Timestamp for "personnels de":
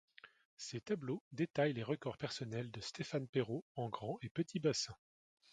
2.17-2.81